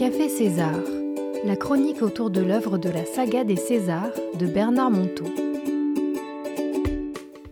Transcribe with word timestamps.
Café 0.00 0.30
César, 0.30 0.80
la 1.44 1.56
chronique 1.56 2.00
autour 2.00 2.30
de 2.30 2.40
l'œuvre 2.40 2.78
de 2.78 2.88
la 2.88 3.04
saga 3.04 3.44
des 3.44 3.56
Césars 3.56 4.14
de 4.32 4.46
Bernard 4.46 4.90
Monteau. 4.90 5.26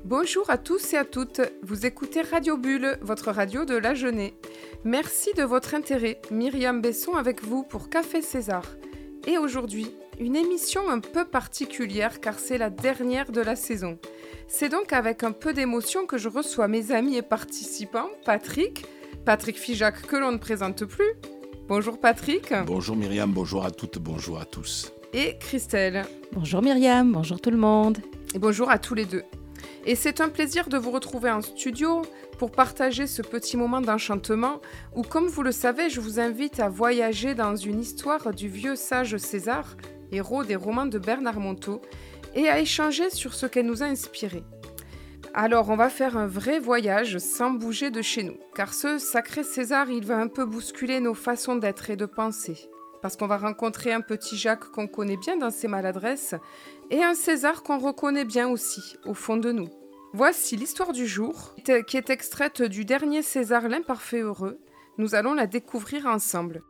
Bonjour 0.06 0.48
à 0.48 0.56
tous 0.56 0.94
et 0.94 0.96
à 0.96 1.04
toutes, 1.04 1.42
vous 1.62 1.84
écoutez 1.84 2.22
Radio 2.22 2.56
Bulle, 2.56 2.96
votre 3.02 3.32
radio 3.32 3.66
de 3.66 3.74
la 3.74 3.92
jeunesse. 3.92 4.32
Merci 4.82 5.34
de 5.36 5.42
votre 5.42 5.74
intérêt, 5.74 6.22
Myriam 6.30 6.80
Besson 6.80 7.16
avec 7.16 7.44
vous 7.44 7.64
pour 7.64 7.90
Café 7.90 8.22
César. 8.22 8.64
Et 9.26 9.36
aujourd'hui, 9.36 9.88
une 10.18 10.34
émission 10.34 10.88
un 10.88 11.00
peu 11.00 11.26
particulière 11.26 12.18
car 12.18 12.38
c'est 12.38 12.56
la 12.56 12.70
dernière 12.70 13.30
de 13.30 13.42
la 13.42 13.56
saison. 13.56 13.98
C'est 14.46 14.70
donc 14.70 14.94
avec 14.94 15.22
un 15.22 15.32
peu 15.32 15.52
d'émotion 15.52 16.06
que 16.06 16.16
je 16.16 16.30
reçois 16.30 16.66
mes 16.66 16.92
amis 16.92 17.18
et 17.18 17.22
participants, 17.22 18.08
Patrick, 18.24 18.86
Patrick 19.26 19.58
Fijac 19.58 20.00
que 20.06 20.16
l'on 20.16 20.32
ne 20.32 20.38
présente 20.38 20.86
plus. 20.86 21.12
Bonjour 21.68 22.00
Patrick. 22.00 22.54
Bonjour 22.64 22.96
Myriam, 22.96 23.30
bonjour 23.30 23.62
à 23.62 23.70
toutes, 23.70 23.98
bonjour 23.98 24.40
à 24.40 24.46
tous. 24.46 24.90
Et 25.12 25.36
Christelle. 25.38 26.06
Bonjour 26.32 26.62
Myriam, 26.62 27.12
bonjour 27.12 27.38
tout 27.38 27.50
le 27.50 27.58
monde. 27.58 27.98
Et 28.34 28.38
bonjour 28.38 28.70
à 28.70 28.78
tous 28.78 28.94
les 28.94 29.04
deux. 29.04 29.22
Et 29.84 29.94
c'est 29.94 30.22
un 30.22 30.30
plaisir 30.30 30.70
de 30.70 30.78
vous 30.78 30.90
retrouver 30.90 31.30
en 31.30 31.42
studio 31.42 32.00
pour 32.38 32.52
partager 32.52 33.06
ce 33.06 33.20
petit 33.20 33.58
moment 33.58 33.82
d'enchantement 33.82 34.62
où, 34.96 35.02
comme 35.02 35.26
vous 35.26 35.42
le 35.42 35.52
savez, 35.52 35.90
je 35.90 36.00
vous 36.00 36.18
invite 36.18 36.58
à 36.58 36.70
voyager 36.70 37.34
dans 37.34 37.54
une 37.54 37.80
histoire 37.80 38.32
du 38.32 38.48
vieux 38.48 38.74
sage 38.74 39.18
César, 39.18 39.76
héros 40.10 40.44
des 40.44 40.56
romans 40.56 40.86
de 40.86 40.98
Bernard 40.98 41.38
Monteau, 41.38 41.82
et 42.34 42.48
à 42.48 42.60
échanger 42.60 43.10
sur 43.10 43.34
ce 43.34 43.44
qu'elle 43.44 43.66
nous 43.66 43.82
a 43.82 43.86
inspiré. 43.86 44.42
Alors 45.34 45.68
on 45.68 45.76
va 45.76 45.90
faire 45.90 46.16
un 46.16 46.26
vrai 46.26 46.58
voyage 46.58 47.18
sans 47.18 47.50
bouger 47.50 47.90
de 47.90 48.02
chez 48.02 48.22
nous, 48.22 48.38
car 48.54 48.72
ce 48.72 48.98
sacré 48.98 49.42
César, 49.42 49.90
il 49.90 50.04
va 50.06 50.16
un 50.16 50.28
peu 50.28 50.44
bousculer 50.44 51.00
nos 51.00 51.14
façons 51.14 51.56
d'être 51.56 51.90
et 51.90 51.96
de 51.96 52.06
penser. 52.06 52.68
Parce 53.02 53.16
qu'on 53.16 53.26
va 53.26 53.36
rencontrer 53.36 53.92
un 53.92 54.00
petit 54.00 54.36
Jacques 54.36 54.70
qu'on 54.70 54.88
connaît 54.88 55.16
bien 55.16 55.36
dans 55.36 55.50
ses 55.50 55.68
maladresses, 55.68 56.34
et 56.90 57.02
un 57.02 57.14
César 57.14 57.62
qu'on 57.62 57.78
reconnaît 57.78 58.24
bien 58.24 58.48
aussi, 58.48 58.96
au 59.04 59.14
fond 59.14 59.36
de 59.36 59.52
nous. 59.52 59.68
Voici 60.14 60.56
l'histoire 60.56 60.92
du 60.92 61.06
jour, 61.06 61.54
qui 61.86 61.96
est 61.96 62.10
extraite 62.10 62.62
du 62.62 62.84
dernier 62.84 63.22
César 63.22 63.68
l'imparfait 63.68 64.20
heureux. 64.20 64.58
Nous 64.96 65.14
allons 65.14 65.34
la 65.34 65.46
découvrir 65.46 66.06
ensemble. 66.06 66.62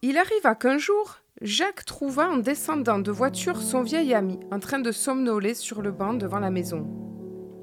Il 0.00 0.16
arriva 0.16 0.54
qu'un 0.54 0.78
jour, 0.78 1.18
Jacques 1.40 1.84
trouva 1.84 2.30
en 2.30 2.36
descendant 2.36 3.00
de 3.00 3.10
voiture 3.10 3.60
son 3.60 3.82
vieil 3.82 4.14
ami 4.14 4.38
en 4.52 4.60
train 4.60 4.78
de 4.78 4.92
somnoler 4.92 5.54
sur 5.54 5.82
le 5.82 5.90
banc 5.90 6.14
devant 6.14 6.38
la 6.38 6.50
maison. 6.50 7.11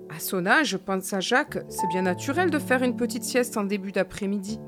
À 0.09 0.19
son 0.19 0.45
âge, 0.45 0.77
pensa 0.77 1.19
Jacques, 1.19 1.59
c'est 1.69 1.87
bien 1.87 2.01
naturel 2.01 2.49
de 2.49 2.59
faire 2.59 2.83
une 2.83 2.95
petite 2.95 3.23
sieste 3.23 3.57
en 3.57 3.63
début 3.63 3.91
d'après-midi. 3.91 4.59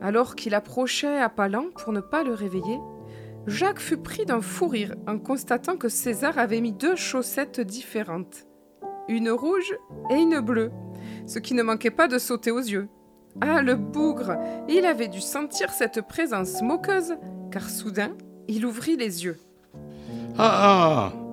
Alors 0.00 0.34
qu'il 0.36 0.54
approchait 0.54 1.18
à 1.18 1.28
pas 1.28 1.48
lents 1.48 1.70
pour 1.74 1.92
ne 1.92 2.00
pas 2.00 2.22
le 2.22 2.32
réveiller, 2.32 2.78
Jacques 3.46 3.80
fut 3.80 3.96
pris 3.96 4.26
d'un 4.26 4.40
fou 4.40 4.68
rire 4.68 4.94
en 5.06 5.18
constatant 5.18 5.76
que 5.76 5.88
César 5.88 6.38
avait 6.38 6.60
mis 6.60 6.72
deux 6.72 6.96
chaussettes 6.96 7.60
différentes, 7.60 8.46
une 9.08 9.30
rouge 9.30 9.74
et 10.10 10.14
une 10.14 10.40
bleue, 10.40 10.70
ce 11.26 11.38
qui 11.38 11.54
ne 11.54 11.62
manquait 11.62 11.90
pas 11.90 12.08
de 12.08 12.18
sauter 12.18 12.50
aux 12.50 12.60
yeux. 12.60 12.88
Ah, 13.40 13.62
le 13.62 13.76
bougre 13.76 14.36
Il 14.68 14.84
avait 14.86 15.08
dû 15.08 15.20
sentir 15.20 15.70
cette 15.70 16.02
présence 16.06 16.62
moqueuse, 16.62 17.16
car 17.50 17.68
soudain, 17.68 18.16
il 18.48 18.66
ouvrit 18.66 18.96
les 18.96 19.24
yeux. 19.24 19.38
Ah 20.38 21.12
ah 21.12 21.29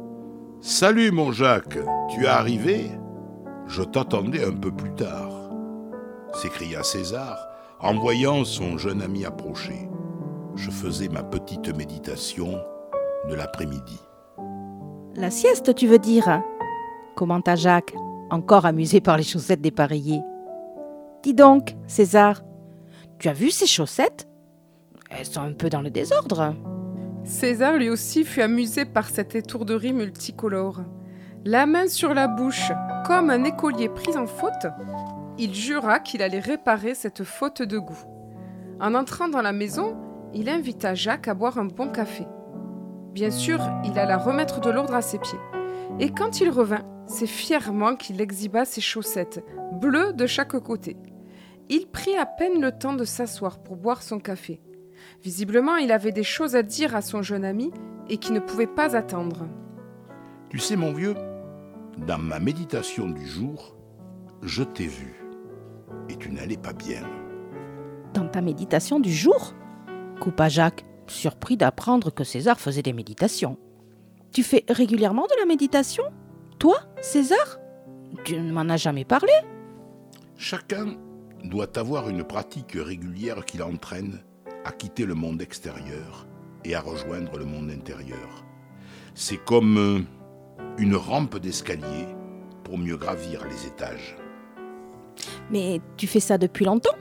Salut 0.60 1.12
mon 1.12 1.32
Jacques, 1.32 1.78
tu 2.10 2.24
es 2.24 2.28
arrivé? 2.28 2.90
Je 3.68 3.84
t'attendais 3.84 4.44
un 4.44 4.54
peu 4.54 4.72
plus 4.72 4.94
tard, 4.96 5.52
s'écria 6.34 6.82
César 6.82 7.38
en 7.80 7.94
voyant 7.94 8.44
son 8.44 8.78
jeune 8.78 9.04
ami 9.04 9.24
approcher. 9.24 9.88
Je 10.56 10.72
faisais 10.72 11.10
ma 11.10 11.22
petite 11.22 11.76
méditation 11.78 12.60
de 13.30 13.36
l'après-midi. 13.36 14.00
La 15.16 15.30
sieste, 15.30 15.76
tu 15.76 15.86
veux 15.86 16.00
dire? 16.00 16.42
commenta 17.16 17.56
Jacques, 17.56 17.96
encore 18.32 18.66
amusé 18.66 19.00
par 19.00 19.18
les 19.18 19.24
chaussettes 19.24 19.62
dépareillées. 19.62 20.22
Dis 21.22 21.36
donc, 21.36 21.76
César, 21.86 22.42
tu 23.20 23.30
as 23.30 23.34
vu 23.34 23.52
ces 23.52 23.68
chaussettes? 23.68 24.28
Elles 25.12 25.26
sont 25.26 25.42
un 25.42 25.54
peu 25.54 25.70
dans 25.70 25.82
le 25.82 25.92
désordre. 25.92 26.56
César 27.28 27.74
lui 27.74 27.90
aussi 27.90 28.24
fut 28.24 28.42
amusé 28.42 28.86
par 28.86 29.10
cette 29.10 29.36
étourderie 29.36 29.92
multicolore. 29.92 30.80
La 31.44 31.66
main 31.66 31.88
sur 31.88 32.14
la 32.14 32.30
bouche, 32.30 32.72
comme 33.06 33.30
un 33.30 33.44
écolier 33.44 33.90
pris 33.90 34.16
en 34.16 34.28
faute, 34.28 34.68
il 35.38 35.54
jura 35.54 36.00
qu'il 36.00 36.22
allait 36.22 36.40
réparer 36.40 36.96
cette 36.96 37.26
faute 37.26 37.62
de 37.62 37.78
goût. 37.78 38.00
En 38.80 38.96
entrant 38.96 39.28
dans 39.28 39.42
la 39.42 39.52
maison, 39.52 39.98
il 40.34 40.48
invita 40.48 40.96
Jacques 40.96 41.28
à 41.28 41.34
boire 41.34 41.58
un 41.58 41.66
bon 41.66 41.90
café. 41.90 42.26
Bien 43.12 43.30
sûr, 43.30 43.60
il 43.84 44.00
alla 44.00 44.18
remettre 44.18 44.62
de 44.62 44.70
l'ordre 44.70 44.96
à 44.96 45.02
ses 45.02 45.20
pieds. 45.20 45.40
Et 46.00 46.12
quand 46.12 46.40
il 46.40 46.50
revint, 46.50 46.86
c'est 47.08 47.28
fièrement 47.28 47.98
qu'il 47.98 48.22
exhiba 48.22 48.64
ses 48.64 48.82
chaussettes, 48.82 49.44
bleues 49.82 50.14
de 50.14 50.28
chaque 50.28 50.58
côté. 50.60 50.96
Il 51.68 51.88
prit 51.88 52.16
à 52.16 52.26
peine 52.26 52.62
le 52.62 52.72
temps 52.72 52.94
de 52.94 53.04
s'asseoir 53.04 53.60
pour 53.60 53.76
boire 53.76 54.02
son 54.02 54.20
café. 54.20 54.62
Visiblement, 55.24 55.78
il 55.78 55.92
avait 55.92 56.12
des 56.12 56.24
choses 56.24 56.56
à 56.56 56.64
dire 56.64 56.96
à 56.96 57.02
son 57.02 57.22
jeune 57.22 57.46
ami 57.46 57.72
et 58.10 58.18
qui 58.18 58.32
ne 58.32 58.40
pouvait 58.40 58.68
pas 58.68 58.96
attendre. 58.96 59.48
Tu 60.50 60.60
sais, 60.60 60.76
mon 60.76 60.94
vieux, 60.94 61.16
dans 62.06 62.18
ma 62.18 62.40
méditation 62.40 63.10
du 63.10 63.26
jour, 63.26 63.76
je 64.44 64.64
t'ai 64.64 64.88
vu 64.88 65.16
et 66.10 66.16
tu 66.16 66.30
n'allais 66.30 66.58
pas 66.58 66.74
bien. 66.74 67.02
Dans 68.14 68.28
ta 68.28 68.42
méditation 68.42 69.00
du 69.00 69.12
jour? 69.12 69.54
Coupa 70.20 70.50
Jacques, 70.50 70.86
surpris 71.08 71.58
d'apprendre 71.58 72.12
que 72.12 72.24
César 72.24 72.60
faisait 72.60 72.82
des 72.82 72.94
méditations. 72.94 73.58
Tu 74.32 74.44
fais 74.44 74.64
régulièrement 74.70 75.24
de 75.24 75.40
la 75.40 75.46
méditation? 75.46 76.04
Toi, 76.60 76.78
César? 77.02 77.60
Tu 78.24 78.40
ne 78.40 78.52
m'en 78.52 78.70
as 78.70 78.78
jamais 78.78 79.06
parlé? 79.06 79.32
Chacun 80.38 80.96
doit 81.44 81.78
avoir 81.78 82.10
une 82.10 82.24
pratique 82.24 82.78
régulière 82.80 83.46
qui 83.46 83.58
l'entraîne 83.58 84.20
à 84.68 84.72
quitter 84.74 85.06
le 85.06 85.16
monde 85.16 85.42
extérieur 85.42 86.28
et 86.66 86.76
à 86.76 86.82
rejoindre 86.82 87.38
le 87.38 87.46
monde 87.46 87.72
intérieur. 87.72 88.44
C'est 89.16 89.38
comme 89.38 89.78
euh, 89.78 90.00
une 90.78 90.98
rampe 90.98 91.40
d'escalier 91.40 92.06
pour 92.66 92.78
mieux 92.78 92.98
gravir 92.98 93.46
les 93.46 93.66
étages. 93.66 94.18
Mais 95.50 95.80
tu 95.96 96.06
fais 96.06 96.20
ça 96.20 96.38
depuis 96.38 96.66
longtemps? 96.66 96.98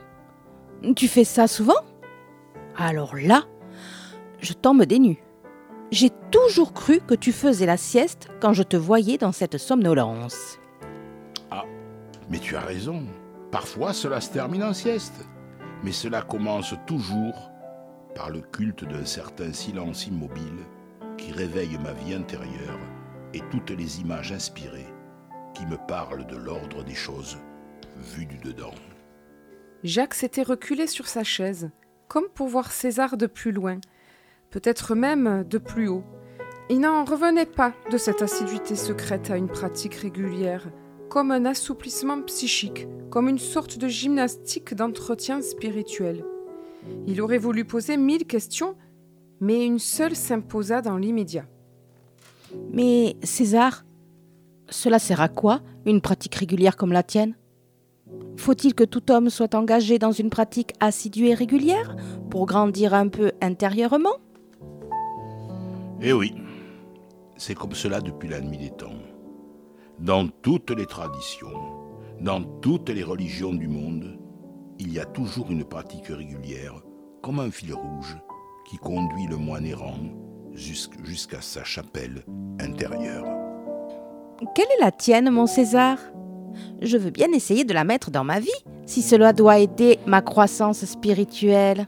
Tu 0.95 1.09
fais 1.09 1.25
ça 1.25 1.49
souvent? 1.49 1.83
Alors 2.77 3.17
là, 3.17 3.43
je 4.41 4.53
tombe 4.53 4.85
des 4.85 5.01
nues. 5.01 5.23
J'ai 5.91 6.11
toujours 6.31 6.73
cru 6.73 7.01
que 7.01 7.15
tu 7.15 7.33
faisais 7.33 7.67
la 7.67 7.77
sieste 7.77 8.29
quand 8.41 8.53
je 8.53 8.63
te 8.63 8.77
voyais 8.77 9.19
dans 9.19 9.33
cette 9.33 9.59
somnolence. 9.59 10.61
Ah, 11.51 11.65
mais 12.31 12.39
tu 12.39 12.55
as 12.55 12.61
raison. 12.61 13.03
Parfois 13.51 13.93
cela 13.93 14.21
se 14.21 14.31
termine 14.31 14.63
en 14.63 14.73
sieste. 14.73 15.27
Mais 15.83 15.93
cela 15.93 16.23
commence 16.23 16.75
toujours 16.87 17.51
par 18.17 18.31
le 18.31 18.41
culte 18.41 18.85
d'un 18.85 19.05
certain 19.05 19.53
silence 19.53 20.07
immobile 20.07 20.65
qui 21.19 21.33
réveille 21.33 21.77
ma 21.85 21.93
vie 21.93 22.15
intérieure 22.15 22.79
et 23.35 23.43
toutes 23.51 23.71
les 23.71 24.01
images 24.01 24.33
inspirées 24.33 24.87
qui 25.55 25.67
me 25.67 25.77
parlent 25.87 26.27
de 26.27 26.37
l'ordre 26.37 26.83
des 26.83 26.95
choses 26.95 27.37
vues 28.15 28.25
du 28.25 28.39
dedans. 28.39 28.75
Jacques 29.85 30.15
s'était 30.15 30.43
reculé 30.43 30.87
sur 30.87 31.09
sa 31.09 31.25
chaise, 31.25 31.71
comme 32.09 32.29
pour 32.35 32.49
voir 32.49 32.73
César 32.73 33.19
de 33.19 33.27
plus 33.27 33.53
loin, 33.53 33.79
peut-être 34.51 34.95
même 34.95 35.45
de 35.45 35.59
plus 35.59 35.89
haut. 35.89 36.05
Il 36.71 36.81
n'en 36.81 37.05
revenait 37.05 37.45
pas 37.45 37.75
de 37.91 37.99
cette 37.99 38.23
assiduité 38.23 38.77
secrète 38.77 39.31
à 39.31 39.37
une 39.37 39.49
pratique 39.49 39.95
régulière, 39.95 40.67
comme 41.11 41.31
un 41.31 41.45
assouplissement 41.45 42.23
psychique, 42.23 42.89
comme 43.11 43.29
une 43.29 43.39
sorte 43.39 43.77
de 43.77 43.89
gymnastique 43.89 44.75
d'entretien 44.75 45.43
spirituel. 45.43 46.25
Il 47.07 47.21
aurait 47.21 47.39
voulu 47.39 47.65
poser 47.65 47.97
mille 47.97 48.27
questions, 48.27 48.77
mais 49.41 49.67
une 49.67 49.79
seule 49.79 50.17
s'imposa 50.17 50.83
dans 50.83 50.97
l'immédiat. 50.97 51.47
Mais 52.73 53.17
César, 53.23 53.85
cela 54.69 54.99
sert 54.99 55.21
à 55.21 55.29
quoi 55.29 55.61
une 55.85 56.01
pratique 56.01 56.35
régulière 56.35 56.77
comme 56.77 56.93
la 56.93 57.03
tienne? 57.03 57.37
Faut-il 58.37 58.75
que 58.75 58.85
tout 58.85 59.11
homme 59.11 59.31
soit 59.31 59.55
engagé 59.55 59.99
dans 59.99 60.13
une 60.13 60.31
pratique 60.31 60.75
assidue 60.81 61.27
et 61.27 61.35
régulière 61.35 61.97
pour 62.31 62.47
grandir 62.47 62.95
un 62.95 63.09
peu 63.09 63.33
intérieurement? 63.41 64.17
Eh 66.01 66.13
oui, 66.13 66.35
c'est 67.37 67.55
comme 67.55 67.73
cela 67.73 68.01
depuis 68.01 68.29
la 68.29 68.41
nuit 68.41 68.59
des 68.59 68.71
temps. 68.71 68.99
Dans 69.99 70.29
toutes 70.29 70.71
les 70.71 70.87
traditions, 70.87 71.53
dans 72.21 72.43
toutes 72.61 72.91
les 72.91 73.03
religions 73.03 73.55
du 73.55 73.67
monde, 73.67 74.19
il 74.79 74.93
y 74.93 75.01
a 75.01 75.05
toujours 75.05 75.51
une 75.51 75.65
pratique 75.65 76.09
régulière, 76.09 76.83
comme 77.23 77.41
un 77.41 77.51
fil 77.51 77.75
rouge, 77.75 78.17
qui 78.69 78.77
conduit 78.77 79.27
le 79.27 79.37
moine 79.37 79.67
errant 79.67 79.99
jusqu'à 80.53 81.41
sa 81.41 81.65
chapelle 81.65 82.25
intérieure. 82.61 83.27
Quelle 84.55 84.67
est 84.79 84.85
la 84.85 84.91
tienne, 84.93 85.31
mon 85.31 85.47
César? 85.47 85.99
Je 86.81 86.97
veux 86.97 87.11
bien 87.11 87.33
essayer 87.33 87.65
de 87.65 87.75
la 87.75 87.85
mettre 87.85 88.11
dans 88.11 88.25
ma 88.25 88.41
vie, 88.41 88.51
si 88.87 89.03
cela 89.03 89.33
doit 89.33 89.59
aider 89.59 89.99
ma 90.07 90.23
croissance 90.23 90.85
spirituelle. 90.85 91.87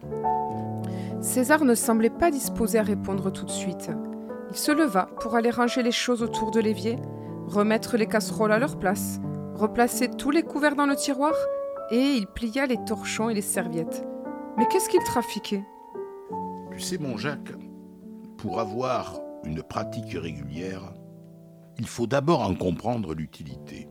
César 1.20 1.64
ne 1.64 1.75
semblait 1.75 2.11
pas 2.11 2.31
disposé 2.31 2.79
à 2.79 2.82
répondre 2.82 3.31
tout 3.32 3.44
de 3.44 3.50
suite. 3.50 3.91
Il 4.50 4.56
se 4.56 4.73
leva 4.73 5.08
pour 5.20 5.34
aller 5.34 5.50
ranger 5.50 5.82
les 5.82 5.93
choses 5.93 6.23
autour 6.23 6.50
de 6.50 6.61
l'évier, 6.61 6.96
remettre 7.46 7.96
les 7.96 8.06
casseroles 8.06 8.52
à 8.52 8.58
leur 8.58 8.79
place, 8.79 9.20
replacer 9.55 10.08
tous 10.11 10.31
les 10.31 10.43
couverts 10.43 10.76
dans 10.76 10.87
le 10.87 10.96
tiroir, 10.96 11.34
et 11.90 12.14
il 12.17 12.26
plia 12.26 12.67
les 12.67 12.82
torchons 12.85 13.31
et 13.31 13.35
les 13.35 13.43
serviettes. 13.43 14.06
Mais 14.56 14.67
qu'est-ce 14.67 14.88
qu'il 14.88 15.02
trafiquait? 15.05 15.64
Tu 16.73 16.81
sais, 16.81 16.99
mon 16.99 17.17
Jacques, 17.17 17.52
pour 18.37 18.61
avoir 18.61 19.20
une 19.44 19.62
pratique 19.62 20.12
régulière, 20.12 20.94
il 21.79 21.87
faut 21.87 22.06
d'abord 22.06 22.43
en 22.43 22.55
comprendre 22.55 23.14
l'utilité. 23.14 23.88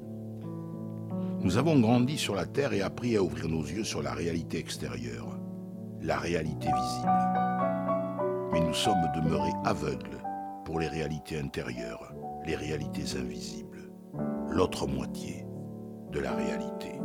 Nous 1.40 1.58
avons 1.58 1.80
grandi 1.80 2.18
sur 2.18 2.36
la 2.36 2.46
Terre 2.46 2.74
et 2.74 2.82
appris 2.82 3.16
à 3.16 3.24
ouvrir 3.24 3.48
nos 3.48 3.62
yeux 3.62 3.84
sur 3.84 4.02
la 4.02 4.14
réalité 4.14 4.58
extérieure, 4.58 5.40
la 6.02 6.18
réalité 6.18 6.68
visible. 6.68 7.12
Mais 8.52 8.60
nous 8.60 8.74
sommes 8.74 9.12
demeurés 9.16 9.54
aveugles 9.64 10.22
pour 10.66 10.80
les 10.80 10.88
réalités 10.88 11.40
intérieures, 11.40 12.14
les 12.46 12.56
réalités 12.56 13.18
invisibles, 13.18 13.92
l'autre 14.50 14.88
moitié 14.88 15.46
de 16.12 16.20
la 16.20 16.34
réalité. 16.34 17.00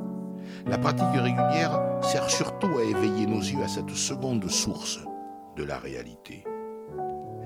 La 0.67 0.79
pratique 0.79 1.15
régulière 1.15 1.81
sert 2.03 2.31
surtout 2.31 2.79
à 2.79 2.85
éveiller 2.85 3.27
nos 3.27 3.41
yeux 3.41 3.63
à 3.63 3.69
cette 3.69 3.91
seconde 3.91 4.49
source 4.49 5.01
de 5.57 5.65
la 5.65 5.79
réalité, 5.79 6.45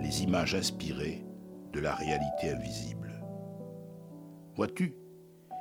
les 0.01 0.23
images 0.23 0.55
inspirées 0.55 1.25
de 1.73 1.81
la 1.81 1.95
réalité 1.95 2.51
invisible. 2.51 3.23
Vois-tu, 4.55 4.97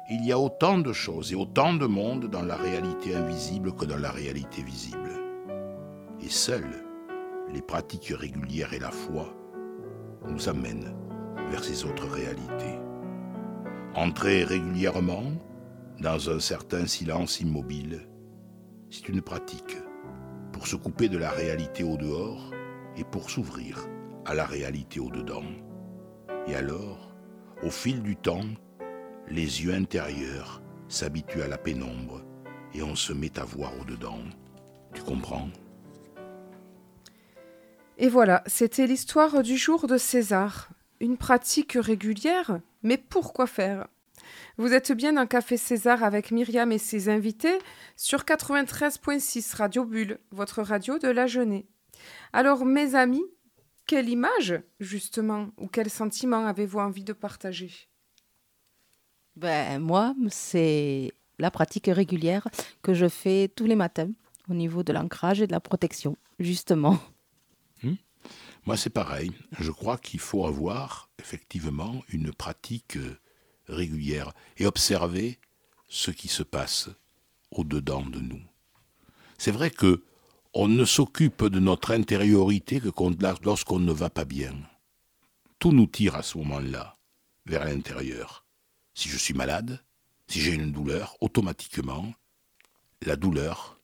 il 0.10 0.24
y 0.24 0.32
a 0.32 0.40
autant 0.40 0.78
de 0.78 0.94
choses 0.94 1.34
et 1.34 1.36
autant 1.36 1.74
de 1.74 1.88
mondes 1.88 2.30
dans 2.30 2.44
la 2.44 2.56
réalité 2.56 3.16
invisible 3.16 3.74
que 3.74 3.86
dans 3.86 3.98
la 3.98 4.12
réalité 4.12 4.62
visible. 4.62 5.12
Et 6.22 6.30
seules 6.30 6.84
les 7.54 7.62
pratiques 7.62 8.14
régulières 8.16 8.74
et 8.74 8.80
la 8.80 8.92
foi 8.92 9.34
nous 10.28 10.48
amènent 10.48 10.96
vers 11.50 11.64
ces 11.64 11.86
autres 11.86 12.08
réalités. 12.08 12.80
Entrer 13.96 14.44
régulièrement 14.44 15.24
dans 16.00 16.30
un 16.30 16.40
certain 16.40 16.88
silence 16.88 17.40
immobile, 17.40 18.08
c'est 18.90 19.10
une 19.10 19.22
pratique 19.22 19.78
pour 20.52 20.68
se 20.68 20.76
couper 20.76 21.10
de 21.10 21.18
la 21.18 21.30
réalité 21.30 21.84
au 21.84 21.98
dehors 21.98 22.52
et 22.98 23.04
pour 23.04 23.30
s'ouvrir 23.30 23.88
à 24.26 24.34
la 24.34 24.46
réalité 24.46 25.00
au 25.00 25.10
dedans. 25.10 25.46
Et 26.48 26.56
alors, 26.56 27.16
au 27.64 27.70
fil 27.70 28.02
du 28.02 28.16
temps, 28.16 28.46
les 29.30 29.64
yeux 29.64 29.74
intérieurs 29.74 30.62
s'habituent 30.88 31.42
à 31.42 31.48
la 31.48 31.58
pénombre 31.58 32.24
et 32.74 32.84
on 32.84 32.96
se 32.96 33.14
met 33.14 33.40
à 33.40 33.44
voir 33.44 33.72
au 33.80 33.86
dedans. 33.86 34.20
Tu 34.94 35.02
comprends? 35.02 35.50
Et 37.98 38.10
voilà, 38.10 38.44
c'était 38.46 38.88
l'histoire 38.88 39.42
du 39.42 39.58
jour 39.58 39.88
de 39.88 39.98
César. 39.98 40.70
Une 41.00 41.18
pratique 41.18 41.78
régulière, 41.80 42.60
mais 42.84 42.98
pourquoi 42.98 43.48
faire? 43.48 43.88
Vous 44.58 44.74
êtes 44.74 44.94
bien 44.94 45.14
dans 45.14 45.28
Café 45.28 45.58
César 45.58 46.04
avec 46.04 46.32
Myriam 46.32 46.72
et 46.72 46.78
ses 46.78 47.10
invités 47.10 47.58
sur 47.98 48.20
93.6 48.20 49.56
Radio 49.56 49.84
Bulle, 49.84 50.20
votre 50.32 50.62
radio 50.62 50.98
de 50.98 51.10
la 51.10 51.28
jeunesse. 51.28 51.66
Alors, 52.32 52.66
mes 52.66 52.96
amis, 52.96 53.26
quelle 53.86 54.10
image, 54.10 54.62
justement, 54.80 55.50
ou 55.58 55.68
quel 55.68 55.90
sentiment 55.90 56.46
avez-vous 56.46 56.80
envie 56.80 57.04
de 57.04 57.14
partager? 57.14 57.72
Ben, 59.36 59.80
moi, 59.80 60.16
c'est 60.30 61.12
la 61.38 61.52
pratique 61.52 61.88
régulière 61.88 62.48
que 62.82 62.94
je 62.94 63.10
fais 63.10 63.50
tous 63.50 63.66
les 63.66 63.76
matins 63.76 64.12
au 64.50 64.54
niveau 64.54 64.84
de 64.84 64.94
l'ancrage 64.94 65.42
et 65.42 65.48
de 65.48 65.52
la 65.52 65.60
protection, 65.60 66.16
justement. 66.40 66.98
Hmm? 67.84 67.96
Moi, 68.66 68.78
c'est 68.78 68.90
pareil. 68.90 69.32
Je 69.60 69.72
crois 69.72 69.98
qu'il 69.98 70.22
faut 70.22 70.46
avoir 70.46 71.10
effectivement 71.20 72.04
une 72.10 72.32
pratique 72.34 72.98
régulière 73.68 74.34
et 74.58 74.66
observer 74.66 75.40
ce 75.88 76.12
qui 76.12 76.28
se 76.28 76.44
passe 76.44 76.90
au-dedans 77.52 78.06
de 78.06 78.20
nous. 78.20 78.42
C'est 79.38 79.52
vrai 79.52 79.70
que 79.70 80.04
on 80.54 80.70
ne 80.70 80.86
s'occupe 80.86 81.44
de 81.44 81.60
notre 81.60 81.92
intériorité 81.92 82.80
que 82.80 82.90
lorsqu'on 83.44 83.80
ne 83.80 83.92
va 83.92 84.10
pas 84.10 84.24
bien. 84.24 84.56
Tout 85.60 85.74
nous 85.74 85.88
tire 85.88 86.16
à 86.16 86.24
ce 86.24 86.38
moment-là 86.38 86.96
vers 87.46 87.66
l'intérieur. 87.66 88.46
Si 88.94 89.10
je 89.10 89.18
suis 89.18 89.34
malade, 89.34 89.84
si 90.28 90.40
j'ai 90.40 90.54
une 90.54 90.72
douleur, 90.72 91.18
automatiquement, 91.20 92.14
la 93.02 93.18
douleur, 93.18 93.78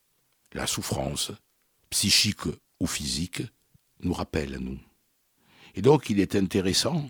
la 0.54 0.66
souffrance, 0.66 1.34
psychique 1.90 2.48
ou 2.80 2.88
physique, 2.88 3.44
nous 4.00 4.14
rappelle 4.14 4.56
à 4.56 4.60
nous. 4.60 4.80
Et 5.76 5.82
donc 5.82 6.10
il 6.10 6.22
est 6.22 6.36
intéressant 6.36 7.10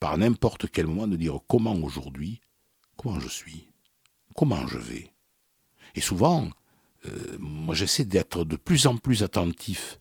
par 0.00 0.18
n'importe 0.18 0.70
quel 0.70 0.86
moment 0.86 1.06
de 1.06 1.16
dire 1.16 1.38
comment 1.48 1.74
aujourd'hui, 1.74 2.40
comment 2.96 3.20
je 3.20 3.28
suis, 3.28 3.68
comment 4.34 4.66
je 4.66 4.78
vais. 4.78 5.12
Et 5.94 6.00
souvent, 6.00 6.48
euh, 7.06 7.36
moi 7.38 7.74
j'essaie 7.74 8.04
d'être 8.04 8.44
de 8.44 8.56
plus 8.56 8.86
en 8.86 8.96
plus 8.96 9.22
attentif 9.22 9.98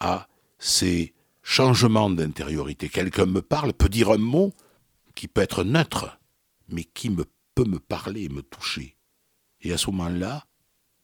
à 0.00 0.28
ces 0.58 1.14
changements 1.42 2.10
d'intériorité. 2.10 2.88
Quelqu'un 2.88 3.26
me 3.26 3.42
parle, 3.42 3.72
peut 3.72 3.88
dire 3.88 4.10
un 4.10 4.18
mot 4.18 4.52
qui 5.14 5.28
peut 5.28 5.40
être 5.40 5.64
neutre, 5.64 6.18
mais 6.68 6.84
qui 6.84 7.10
peut 7.54 7.64
me 7.64 7.78
parler 7.78 8.24
et 8.24 8.28
me 8.28 8.42
toucher. 8.42 8.96
Et 9.60 9.72
à 9.72 9.78
ce 9.78 9.90
moment-là, 9.90 10.46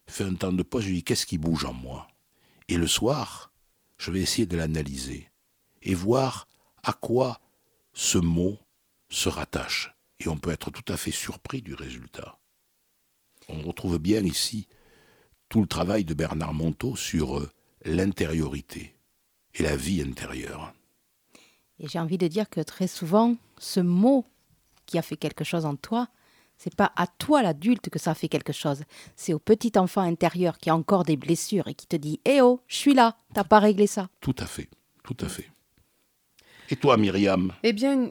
fais 0.06 0.25
un 0.25 0.34
temps 0.34 0.52
de 0.52 0.62
pause, 0.62 0.84
je 0.84 0.93
dis 0.93 1.05
qu'est-ce 1.05 1.26
qui 1.26 1.38
bouge 1.38 1.64
en 1.64 1.75
moi? 1.75 2.08
Et 2.69 2.76
le 2.76 2.87
soir, 2.87 3.52
je 3.99 4.11
vais 4.11 4.20
essayer 4.20 4.46
de 4.46 4.56
l'analyser 4.56 5.29
et 5.82 5.94
voir 5.94 6.46
à 6.82 6.93
quoi 6.93 7.41
ce 7.98 8.16
mot 8.16 8.56
se 9.08 9.28
rattache 9.28 9.92
et 10.20 10.28
on 10.28 10.36
peut 10.36 10.52
être 10.52 10.70
tout 10.70 10.92
à 10.92 10.96
fait 10.96 11.10
surpris 11.10 11.62
du 11.62 11.74
résultat. 11.74 12.38
On 13.48 13.60
retrouve 13.60 13.98
bien 13.98 14.22
ici 14.22 14.68
tout 15.48 15.60
le 15.60 15.66
travail 15.66 16.04
de 16.04 16.14
Bernard 16.14 16.54
Monteau 16.54 16.94
sur 16.94 17.40
euh, 17.40 17.50
l'intériorité 17.84 18.94
et 19.54 19.64
la 19.64 19.76
vie 19.76 20.00
intérieure. 20.00 20.72
Et 21.80 21.88
j'ai 21.88 21.98
envie 21.98 22.18
de 22.18 22.28
dire 22.28 22.48
que 22.48 22.60
très 22.60 22.86
souvent, 22.86 23.36
ce 23.58 23.80
mot 23.80 24.24
qui 24.86 24.96
a 24.96 25.02
fait 25.02 25.16
quelque 25.16 25.42
chose 25.42 25.66
en 25.66 25.74
toi, 25.74 26.06
c'est 26.56 26.76
pas 26.76 26.92
à 26.94 27.08
toi 27.08 27.42
l'adulte 27.42 27.90
que 27.90 27.98
ça 27.98 28.12
a 28.12 28.14
fait 28.14 28.28
quelque 28.28 28.52
chose, 28.52 28.84
c'est 29.16 29.34
au 29.34 29.40
petit 29.40 29.72
enfant 29.76 30.02
intérieur 30.02 30.58
qui 30.58 30.70
a 30.70 30.76
encore 30.76 31.02
des 31.02 31.16
blessures 31.16 31.66
et 31.66 31.74
qui 31.74 31.88
te 31.88 31.96
dit 31.96 32.20
"Eh 32.24 32.42
oh, 32.42 32.60
je 32.68 32.76
suis 32.76 32.94
là, 32.94 33.17
t'as 33.34 33.44
pas 33.44 33.58
réglé 33.58 33.88
ça." 33.88 34.08
Tout 34.20 34.36
à 34.38 34.46
fait, 34.46 34.69
tout 35.02 35.17
à 35.19 35.28
fait. 35.28 35.50
Et 36.70 36.77
toi, 36.77 36.96
Myriam 36.96 37.53
Eh 37.63 37.72
bien, 37.72 38.10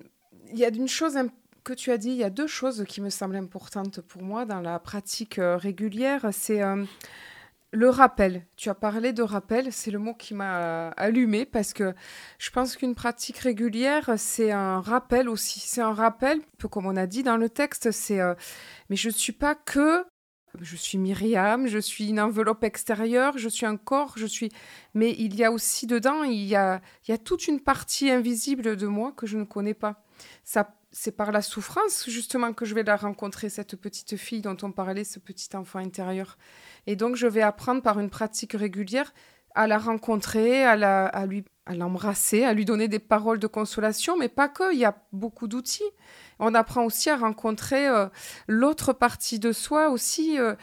il 0.51 0.57
y 0.57 0.65
a 0.65 0.69
une 0.69 0.87
chose 0.87 1.17
que 1.63 1.73
tu 1.73 1.91
as 1.91 1.97
dit, 1.97 2.09
il 2.09 2.17
y 2.17 2.23
a 2.23 2.29
deux 2.29 2.47
choses 2.47 2.85
qui 2.87 3.01
me 3.01 3.09
semblent 3.09 3.35
importantes 3.35 4.01
pour 4.01 4.23
moi 4.23 4.45
dans 4.45 4.61
la 4.61 4.79
pratique 4.79 5.37
euh, 5.37 5.57
régulière. 5.57 6.29
C'est 6.31 6.63
euh, 6.63 6.85
le 7.71 7.89
rappel. 7.89 8.45
Tu 8.55 8.69
as 8.69 8.75
parlé 8.75 9.11
de 9.13 9.21
rappel, 9.21 9.71
c'est 9.73 9.91
le 9.91 9.99
mot 9.99 10.13
qui 10.13 10.33
m'a 10.33 10.89
allumé 10.91 11.45
parce 11.45 11.73
que 11.73 11.93
je 12.39 12.49
pense 12.49 12.77
qu'une 12.77 12.95
pratique 12.95 13.37
régulière, 13.37 14.11
c'est 14.17 14.51
un 14.51 14.79
rappel 14.79 15.27
aussi. 15.27 15.59
C'est 15.59 15.81
un 15.81 15.93
rappel, 15.93 16.39
un 16.39 16.57
peu 16.57 16.67
comme 16.67 16.85
on 16.85 16.95
a 16.95 17.05
dit 17.05 17.23
dans 17.23 17.37
le 17.37 17.49
texte, 17.49 17.91
c'est 17.91 18.21
euh, 18.21 18.33
mais 18.89 18.95
je 18.95 19.09
ne 19.09 19.13
suis 19.13 19.33
pas 19.33 19.53
que 19.53 20.05
je 20.61 20.75
suis 20.75 20.97
Myriam, 20.97 21.67
je 21.67 21.79
suis 21.79 22.09
une 22.09 22.19
enveloppe 22.19 22.63
extérieure, 22.63 23.37
je 23.37 23.49
suis 23.49 23.65
un 23.65 23.77
corps, 23.77 24.13
je 24.17 24.25
suis. 24.25 24.49
Mais 24.93 25.15
il 25.17 25.35
y 25.35 25.43
a 25.43 25.51
aussi 25.51 25.87
dedans, 25.87 26.23
il 26.23 26.43
y 26.43 26.55
a, 26.55 26.81
il 27.07 27.11
y 27.11 27.13
a 27.13 27.17
toute 27.17 27.47
une 27.47 27.59
partie 27.59 28.09
invisible 28.09 28.75
de 28.75 28.87
moi 28.87 29.13
que 29.15 29.27
je 29.27 29.37
ne 29.37 29.43
connais 29.43 29.73
pas. 29.73 30.03
Ça, 30.43 30.75
c'est 30.91 31.15
par 31.15 31.31
la 31.31 31.41
souffrance 31.41 32.09
justement 32.09 32.53
que 32.53 32.65
je 32.65 32.73
vais 32.73 32.83
la 32.83 32.95
rencontrer, 32.95 33.49
cette 33.49 33.75
petite 33.75 34.17
fille 34.17 34.41
dont 34.41 34.57
on 34.63 34.71
parlait, 34.71 35.03
ce 35.03 35.19
petit 35.19 35.55
enfant 35.55 35.79
intérieur. 35.79 36.37
Et 36.87 36.95
donc 36.95 37.15
je 37.15 37.27
vais 37.27 37.41
apprendre 37.41 37.81
par 37.81 37.99
une 37.99 38.09
pratique 38.09 38.53
régulière 38.53 39.13
à 39.55 39.67
la 39.67 39.77
rencontrer, 39.77 40.63
à, 40.63 40.75
la, 40.75 41.05
à 41.05 41.25
lui 41.25 41.43
à 41.67 41.75
l'embrasser, 41.75 42.43
à 42.43 42.53
lui 42.53 42.65
donner 42.65 42.87
des 42.87 42.99
paroles 42.99 43.39
de 43.39 43.47
consolation, 43.47 44.17
mais 44.17 44.29
pas 44.29 44.47
que, 44.47 44.73
il 44.73 44.79
y 44.79 44.85
a 44.85 44.95
beaucoup 45.11 45.47
d'outils. 45.47 45.83
On 46.39 46.55
apprend 46.55 46.85
aussi 46.85 47.09
à 47.09 47.17
rencontrer 47.17 47.87
euh, 47.87 48.07
l'autre 48.47 48.93
partie 48.93 49.37
de 49.37 49.51
soi, 49.51 49.89
aussi 49.89 50.39
euh, 50.39 50.55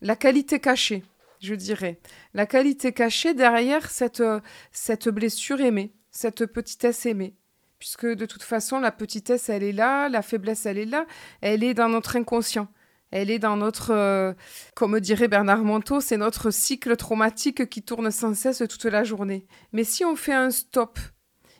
la 0.00 0.16
qualité 0.16 0.58
cachée, 0.58 1.04
je 1.40 1.54
dirais. 1.54 2.00
La 2.34 2.46
qualité 2.46 2.92
cachée 2.92 3.32
derrière 3.32 3.90
cette, 3.90 4.20
euh, 4.20 4.40
cette 4.72 5.08
blessure 5.08 5.60
aimée, 5.60 5.94
cette 6.10 6.46
petitesse 6.46 7.06
aimée. 7.06 7.36
Puisque 7.78 8.06
de 8.06 8.26
toute 8.26 8.42
façon, 8.42 8.80
la 8.80 8.92
petitesse, 8.92 9.48
elle 9.48 9.62
est 9.62 9.72
là, 9.72 10.08
la 10.08 10.20
faiblesse, 10.20 10.66
elle 10.66 10.78
est 10.78 10.84
là, 10.84 11.06
elle 11.40 11.62
est 11.62 11.74
dans 11.74 11.88
notre 11.88 12.16
inconscient. 12.16 12.68
Elle 13.10 13.30
est 13.30 13.40
dans 13.40 13.56
notre, 13.56 13.90
euh, 13.90 14.32
comme 14.74 15.00
dirait 15.00 15.28
Bernard 15.28 15.64
Monteau, 15.64 16.00
c'est 16.00 16.16
notre 16.16 16.50
cycle 16.50 16.96
traumatique 16.96 17.68
qui 17.68 17.82
tourne 17.82 18.10
sans 18.10 18.34
cesse 18.34 18.62
toute 18.68 18.84
la 18.84 19.02
journée. 19.02 19.46
Mais 19.72 19.84
si 19.84 20.04
on 20.04 20.14
fait 20.14 20.34
un 20.34 20.50
stop 20.50 20.98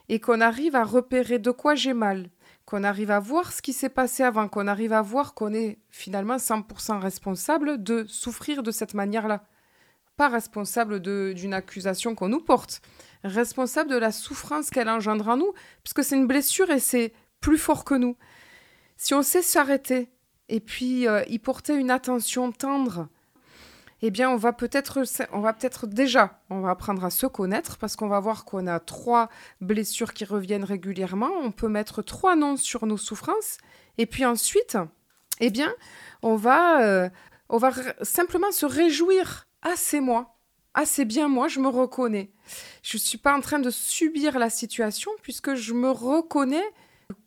et 0.09 0.21
qu'on 0.21 0.41
arrive 0.41 0.77
à 0.77 0.85
repérer 0.85 1.39
de 1.39 1.51
quoi 1.51 1.75
j'ai 1.75 1.93
mal, 1.93 2.31
qu'on 2.67 2.85
arrive 2.85 3.11
à 3.11 3.19
voir 3.19 3.53
ce 3.53 3.63
qui 3.63 3.73
s'est 3.73 3.89
passé 3.89 4.23
avant, 4.23 4.49
qu'on 4.49 4.69
arrive 4.69 4.93
à 4.93 5.03
voir 5.03 5.35
qu'on 5.35 5.53
est 5.53 5.79
finalement 5.91 6.37
100% 6.37 7.01
responsable 7.01 7.83
de 7.83 8.05
souffrir 8.07 8.63
de 8.63 8.71
cette 8.71 8.95
manière-là. 8.95 9.43
pas 10.17 10.29
responsable 10.29 11.01
d'une 11.01 11.55
accusation 11.55 12.15
qu'on 12.15 12.29
nous 12.29 12.43
porte, 12.43 12.83
responsable 13.25 13.91
de 13.91 13.97
la 13.97 14.13
souffrance 14.13 14.71
qu'elle 14.71 14.89
engendre 14.89 15.29
en 15.29 15.37
nous, 15.37 15.53
puisque 15.83 16.05
c'est 16.05 16.17
une 16.17 16.27
blessure 16.27 16.71
et 16.71 16.79
c'est 16.79 17.13
plus 17.41 17.59
fort 17.59 17.85
que 17.85 17.95
nous. 17.95 18.17
Si 18.97 19.15
on 19.15 19.23
sait 19.23 19.43
s'arrêter 19.43 20.11
et 20.51 20.61
puis 20.61 21.09
euh, 21.09 21.23
y 21.29 21.39
porter 21.39 21.75
une 21.75 21.91
attention 21.91 22.53
tendre, 22.53 23.09
eh 24.03 24.11
bien, 24.11 24.31
on 24.31 24.37
va 24.37 24.53
peut-être, 24.53 25.03
on 25.33 25.41
va 25.41 25.53
peut-être 25.53 25.87
déjà, 25.87 26.41
on 26.51 26.61
va 26.61 26.71
apprendre 26.71 27.05
à 27.05 27.11
se 27.11 27.27
connaître 27.27 27.79
parce 27.79 27.97
qu'on 27.97 28.09
va 28.09 28.19
voir 28.19 28.45
qu'on 28.45 28.67
a 28.67 28.81
trois 28.81 29.29
blessures 29.61 30.13
qui 30.13 30.25
reviennent 30.25 30.65
régulièrement. 30.65 31.31
On 31.43 31.53
peut 31.53 31.69
mettre 31.69 32.03
trois 32.03 32.35
noms 32.35 32.57
sur 32.57 32.87
nos 32.87 32.97
souffrances 32.97 33.59
et 33.99 34.07
puis 34.07 34.25
ensuite, 34.25 34.79
eh 35.41 35.51
bien, 35.51 35.73
on 36.23 36.35
va, 36.35 36.83
euh, 36.83 37.11
on 37.49 37.59
va 37.59 37.73
simplement 38.03 38.51
se 38.53 38.67
réjouir. 38.67 39.47
Ah, 39.63 39.75
c'est 39.77 40.01
moi. 40.01 40.37
Ah, 40.73 40.87
c'est 40.87 41.05
bien 41.05 41.29
moi, 41.29 41.49
je 41.49 41.61
me 41.61 41.69
reconnais. 41.69 42.33
Je 42.83 42.97
ne 42.97 43.01
suis 43.01 43.19
pas 43.19 43.37
en 43.37 43.41
train 43.41 43.59
de 43.59 43.71
subir 43.71 44.39
la 44.39 44.51
situation 44.51 45.11
puisque 45.23 45.55
je 45.55 45.75
me 45.75 45.91
reconnais 45.91 46.65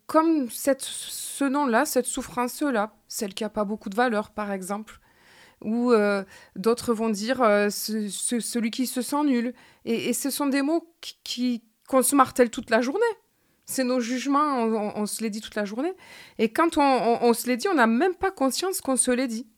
comme 0.06 0.48
ce 0.50 1.44
nom-là, 1.44 1.84
cette 1.84 2.06
souffrance-là, 2.06 2.92
celle 3.08 3.34
qui 3.34 3.42
n'a 3.42 3.48
pas 3.48 3.64
beaucoup 3.64 3.88
de 3.88 3.96
valeur, 3.96 4.30
par 4.30 4.52
exemple. 4.52 5.00
Ou 5.62 5.92
euh, 5.92 6.24
d'autres 6.56 6.92
vont 6.92 7.08
dire 7.08 7.40
euh, 7.40 7.70
ce- 7.70 8.08
ce- 8.08 8.40
celui 8.40 8.70
qui 8.70 8.86
se 8.86 9.00
sent 9.00 9.24
nul. 9.24 9.54
Et, 9.86 10.12
ce 10.12 10.28
sont 10.30 10.46
des 10.46 10.60
mots 10.62 10.92
qui, 11.22 11.62
qu'on 11.88 12.02
se 12.02 12.14
martèle 12.14 12.50
toute 12.50 12.68
la 12.70 12.82
journée. 12.82 13.00
C'est 13.66 13.84
nos 13.84 13.98
jugements, 13.98 14.58
on, 14.64 15.06
se 15.06 15.22
les 15.22 15.30
dit 15.30 15.40
toute 15.40 15.54
la 15.54 15.64
journée. 15.64 15.94
Et 16.38 16.52
quand 16.52 16.76
on, 16.76 17.32
se 17.32 17.46
les 17.46 17.56
dit, 17.56 17.66
on 17.68 17.74
n'a 17.74 17.86
même 17.86 18.14
pas 18.14 18.30
conscience 18.30 18.82
qu'on 18.82 18.96
se 18.96 19.10
les 19.10 19.26
dit. 19.26 19.48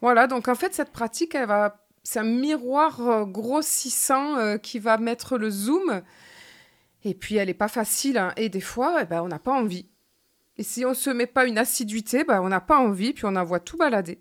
Voilà, 0.00 0.28
donc 0.28 0.46
en 0.46 0.54
fait, 0.54 0.72
cette 0.72 0.92
pratique, 0.92 1.34
elle 1.34 1.48
va, 1.48 1.84
c'est 2.04 2.20
un 2.20 2.22
miroir 2.22 3.00
euh, 3.00 3.24
grossissant 3.24 4.56
qui 4.58 4.78
va 4.78 4.98
mettre 4.98 5.36
le 5.36 5.50
zoom. 5.50 6.02
Et 7.04 7.14
puis, 7.14 7.36
elle 7.36 7.48
n'est 7.48 7.54
pas 7.54 7.68
facile. 7.68 8.18
hein. 8.18 8.32
Et 8.36 8.48
des 8.48 8.60
fois, 8.60 9.00
eh 9.02 9.04
ben, 9.04 9.22
on 9.22 9.28
n'a 9.28 9.38
pas 9.38 9.52
envie. 9.52 9.86
Et 10.56 10.62
si 10.62 10.84
on 10.84 10.90
ne 10.90 10.94
se 10.94 11.10
met 11.10 11.26
pas 11.26 11.46
une 11.46 11.58
assiduité, 11.58 12.24
ben, 12.24 12.40
on 12.40 12.48
n'a 12.48 12.60
pas 12.60 12.78
envie, 12.78 13.12
puis 13.12 13.24
on 13.26 13.36
envoie 13.36 13.60
tout 13.60 13.76
balader. 13.76 14.18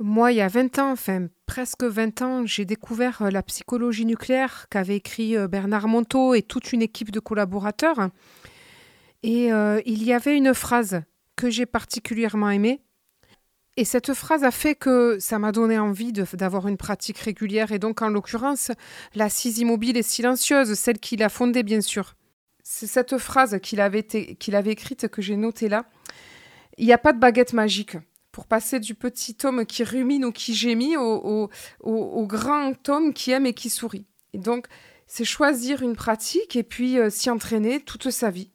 Moi, 0.00 0.32
il 0.32 0.36
y 0.36 0.40
a 0.40 0.48
20 0.48 0.78
ans, 0.80 0.90
enfin 0.90 1.28
presque 1.46 1.84
20 1.84 2.22
ans, 2.22 2.46
j'ai 2.46 2.64
découvert 2.64 3.22
euh, 3.22 3.30
la 3.30 3.44
psychologie 3.44 4.04
nucléaire 4.04 4.66
qu'avait 4.68 4.96
écrit 4.96 5.36
euh, 5.36 5.46
Bernard 5.46 5.86
Monteau 5.86 6.34
et 6.34 6.42
toute 6.42 6.72
une 6.72 6.82
équipe 6.82 7.12
de 7.12 7.20
collaborateurs. 7.20 8.08
Et 9.22 9.52
euh, 9.52 9.80
il 9.86 10.02
y 10.02 10.12
avait 10.12 10.36
une 10.36 10.52
phrase 10.52 11.02
que 11.36 11.48
j'ai 11.48 11.64
particulièrement 11.64 12.50
aimée. 12.50 12.80
Et 13.76 13.84
cette 13.84 14.14
phrase 14.14 14.44
a 14.44 14.52
fait 14.52 14.76
que 14.76 15.18
ça 15.18 15.38
m'a 15.38 15.50
donné 15.50 15.78
envie 15.78 16.12
d'avoir 16.12 16.68
une 16.68 16.76
pratique 16.76 17.18
régulière. 17.18 17.72
Et 17.72 17.80
donc, 17.80 18.02
en 18.02 18.08
l'occurrence, 18.08 18.70
l'assise 19.14 19.58
immobile 19.58 19.96
et 19.96 20.02
silencieuse, 20.04 20.74
celle 20.74 20.98
qu'il 20.98 21.22
a 21.24 21.28
fondée, 21.28 21.64
bien 21.64 21.80
sûr. 21.80 22.14
C'est 22.62 22.86
cette 22.86 23.18
phrase 23.18 23.58
qu'il 23.60 23.80
avait, 23.80 24.04
qu'il 24.04 24.54
avait 24.54 24.70
écrite 24.70 25.08
que 25.08 25.20
j'ai 25.20 25.36
notée 25.36 25.68
là. 25.68 25.86
Il 26.78 26.86
n'y 26.86 26.92
a 26.92 26.98
pas 26.98 27.12
de 27.12 27.18
baguette 27.18 27.52
magique 27.52 27.96
pour 28.30 28.46
passer 28.46 28.80
du 28.80 28.94
petit 28.94 29.36
homme 29.44 29.66
qui 29.66 29.84
rumine 29.84 30.24
ou 30.24 30.32
qui 30.32 30.54
gémit 30.54 30.96
au- 30.96 31.50
au 31.80 32.26
grand 32.26 32.88
homme 32.88 33.12
qui 33.12 33.32
aime 33.32 33.46
et 33.46 33.54
qui 33.54 33.70
sourit. 33.70 34.06
Et 34.32 34.38
donc, 34.38 34.66
c'est 35.06 35.24
choisir 35.24 35.82
une 35.82 35.94
pratique 35.94 36.56
et 36.56 36.62
puis 36.62 36.98
euh, 36.98 37.10
s'y 37.10 37.30
entraîner 37.30 37.80
toute 37.80 38.10
sa 38.10 38.30
vie. 38.30 38.50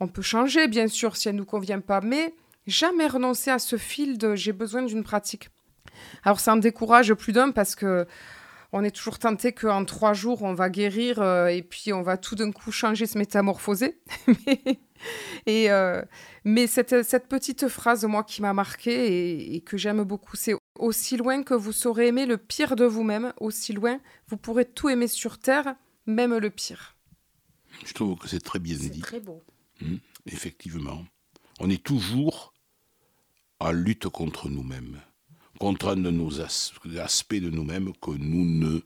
On 0.00 0.08
peut 0.08 0.22
changer, 0.22 0.66
bien 0.66 0.88
sûr, 0.88 1.16
si 1.16 1.28
elle 1.28 1.36
ne 1.36 1.40
nous 1.40 1.46
convient 1.46 1.80
pas, 1.80 2.00
mais 2.00 2.34
jamais 2.66 3.06
renoncer 3.06 3.50
à 3.50 3.58
ce 3.58 3.76
fil 3.76 4.18
de 4.18 4.34
j'ai 4.34 4.52
besoin 4.52 4.82
d'une 4.82 5.02
pratique. 5.02 5.50
Alors, 6.24 6.40
ça 6.40 6.52
en 6.54 6.56
décourage 6.56 7.12
plus 7.14 7.32
d'un 7.32 7.50
parce 7.50 7.74
que 7.74 8.06
on 8.74 8.82
est 8.82 8.90
toujours 8.90 9.18
tenté 9.18 9.52
qu'en 9.52 9.84
trois 9.84 10.14
jours, 10.14 10.42
on 10.42 10.54
va 10.54 10.70
guérir 10.70 11.20
euh, 11.20 11.48
et 11.48 11.62
puis 11.62 11.92
on 11.92 12.00
va 12.02 12.16
tout 12.16 12.34
d'un 12.34 12.50
coup 12.52 12.72
changer, 12.72 13.06
se 13.06 13.18
métamorphoser. 13.18 14.00
mais 14.46 14.80
et, 15.46 15.70
euh, 15.70 16.00
mais 16.44 16.66
cette, 16.66 17.02
cette 17.02 17.28
petite 17.28 17.68
phrase, 17.68 18.04
moi, 18.04 18.24
qui 18.24 18.40
m'a 18.40 18.54
marquée 18.54 19.08
et, 19.08 19.56
et 19.56 19.60
que 19.60 19.76
j'aime 19.76 20.02
beaucoup, 20.04 20.36
c'est 20.36 20.54
aussi 20.78 21.16
loin 21.18 21.42
que 21.42 21.54
vous 21.54 21.72
saurez 21.72 22.06
aimer 22.06 22.24
le 22.24 22.38
pire 22.38 22.76
de 22.76 22.84
vous-même, 22.84 23.32
aussi 23.40 23.72
loin 23.74 24.00
vous 24.28 24.38
pourrez 24.38 24.64
tout 24.64 24.88
aimer 24.88 25.08
sur 25.08 25.38
Terre, 25.38 25.74
même 26.06 26.36
le 26.36 26.50
pire. 26.50 26.96
Je 27.84 27.92
trouve 27.92 28.16
que 28.16 28.28
c'est 28.28 28.40
très 28.40 28.58
bien 28.58 28.76
C'est 28.80 28.88
dit. 28.88 29.00
très 29.00 29.20
beau. 29.20 29.42
Hmm, 29.80 29.96
effectivement. 30.26 31.04
On 31.64 31.70
est 31.70 31.80
toujours 31.82 32.52
en 33.60 33.70
lutte 33.70 34.08
contre 34.08 34.48
nous-mêmes, 34.48 35.00
contre 35.60 35.90
un 35.90 35.96
de 35.96 36.10
nos 36.10 36.40
as- 36.40 36.72
aspects 37.00 37.36
de 37.36 37.50
nous-mêmes 37.50 37.92
que 38.02 38.10
nous 38.10 38.44
ne 38.44 38.80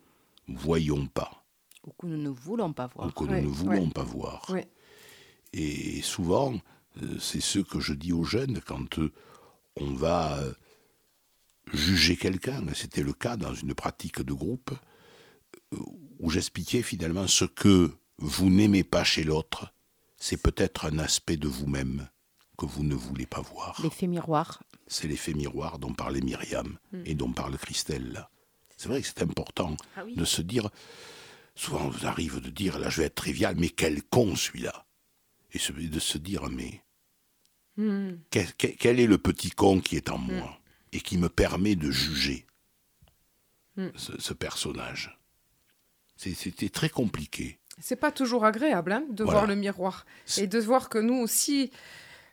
voyons 0.47 1.07
pas, 1.07 1.43
Ou 1.87 1.93
que 1.93 2.07
nous 2.07 2.19
ne 2.19 2.29
voulons 2.29 2.75
pas 2.75 2.87
ou 2.95 2.99
voir. 2.99 3.15
que 3.15 3.25
Ouais, 3.25 3.41
nous 3.41 3.49
ne 3.49 3.55
voulons 3.55 3.89
pas 3.89 4.03
voir. 4.03 4.55
Et 5.55 6.03
souvent, 6.03 6.53
euh, 7.03 7.19
c'est 7.19 7.41
ce 7.41 7.61
que 7.61 7.81
je 7.81 7.95
dis 7.95 8.13
aux 8.13 8.25
jeunes 8.25 8.61
quand 8.61 8.99
euh, 8.99 9.11
on 9.77 9.95
va 9.95 10.37
euh, 10.41 10.53
juger 11.73 12.19
quelqu'un. 12.19 12.63
C'était 12.75 13.03
le 13.03 13.15
cas 13.15 13.39
dans 13.39 13.55
une 13.55 13.73
pratique 13.73 14.21
de 14.21 14.35
groupe 14.35 14.71
où 16.19 16.29
j'expliquais 16.29 16.83
finalement 16.83 17.27
ce 17.27 17.47
que 17.47 17.91
vous 18.19 18.51
n'aimez 18.51 18.85
pas 18.85 19.03
chez 19.03 19.25
l'autre, 19.25 19.73
c'est 20.19 20.37
peut-être 20.43 20.85
un 20.85 20.99
aspect 20.99 21.39
de 21.39 21.49
vous-même 21.49 22.07
que 22.57 22.67
vous 22.67 22.83
ne 22.85 22.95
voulez 22.95 23.27
pas 23.27 23.41
voir. 23.41 23.81
L'effet 23.83 24.07
miroir. 24.07 24.63
C'est 24.87 25.09
l'effet 25.09 25.35
miroir 25.35 25.79
dont 25.79 25.93
parlait 25.93 26.21
Myriam 26.21 26.79
et 27.05 27.15
dont 27.15 27.33
parle 27.33 27.57
Christelle. 27.59 28.29
C'est 28.77 28.89
vrai 28.89 29.01
que 29.01 29.07
c'est 29.07 29.23
important 29.23 29.77
Ah 29.97 30.05
oui. 30.05 30.15
de 30.15 30.25
se 30.25 30.43
dire, 30.43 30.71
souvent 31.55 31.83
on 31.87 31.89
vous 31.89 32.07
arrive 32.07 32.41
de 32.41 32.51
dire, 32.51 32.79
là 32.79 32.89
je 32.91 33.01
vais 33.01 33.07
être 33.07 33.15
trivial, 33.15 33.57
mais 33.59 33.69
quel 33.71 34.03
con 34.03 34.37
celui-là 34.37 34.85
Et 35.53 35.59
de 35.89 35.99
se 36.01 36.19
dire, 36.19 36.49
mais 36.51 36.83
Hmm. 37.79 38.17
quel, 38.31 38.53
quel- 38.55 38.77
quel 38.77 39.01
est 39.01 39.07
le 39.07 39.19
petit 39.19 39.51
con 39.51 39.81
qui 39.81 39.97
est 39.97 40.09
en 40.11 40.17
moi 40.19 40.59
et 40.93 41.01
qui 41.01 41.19
me 41.19 41.29
permet 41.29 41.75
de 41.77 41.91
juger 41.91 42.47
Mm. 43.77 43.89
ce, 43.97 44.19
ce 44.19 44.33
personnage? 44.33 45.19
C'était 46.17 46.71
très 46.71 46.89
compliqué. 46.89 47.59
C'est 47.79 47.97
pas 47.97 48.11
toujours 48.13 48.47
agréable 48.47 48.93
hein, 48.93 49.05
de 49.11 49.23
Voilà. 49.25 49.41
voir 49.41 49.47
le 49.49 49.55
miroir 49.57 50.07
et 50.39 50.47
de 50.47 50.59
voir 50.59 50.89
que 50.89 50.97
nous 50.99 51.17
aussi, 51.17 51.71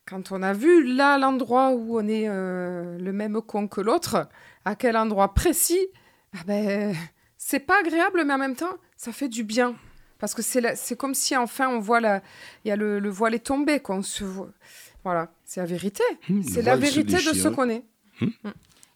quand 0.05 0.31
on 0.31 0.41
a 0.41 0.53
vu 0.53 0.83
là 0.95 1.17
l'endroit 1.17 1.72
où 1.72 2.00
on 2.00 2.07
est 2.07 2.27
euh, 2.27 2.98
le 3.00 3.13
même 3.13 3.41
con 3.41 3.67
que 3.67 3.81
l'autre, 3.81 4.27
à 4.65 4.75
quel 4.75 4.98
endroit 4.98 5.33
précis, 5.33 5.88
ah 6.36 6.41
ben, 6.45 6.95
c'est 7.38 7.60
pas 7.60 7.79
agréable, 7.79 8.24
mais 8.25 8.33
en 8.33 8.38
même 8.38 8.55
temps, 8.55 8.75
ça 8.98 9.12
fait 9.12 9.29
du 9.29 9.43
bien. 9.43 9.75
Parce 10.19 10.33
que 10.33 10.41
c'est 10.41 10.95
comme 10.98 11.13
si 11.13 11.36
enfin 11.36 11.67
on 11.67 11.79
voit 11.79 12.00
la, 12.00 12.22
y 12.63 12.72
a 12.72 12.75
le, 12.77 13.00
le 13.00 13.10
voile 13.10 13.33
est 13.36 13.45
tombé, 13.45 13.79
qu'on 13.81 14.01
se 14.01 14.24
voit. 14.24 14.51
Voilà, 15.03 15.29
c'est 15.43 15.60
la 15.60 15.65
vérité. 15.65 16.03
Hmm, 16.29 16.41
C'est 16.43 16.62
la 16.62 16.77
vérité 16.77 17.15
de 17.15 17.19
ce 17.33 17.48
qu'on 17.50 17.69
est. 17.69 17.83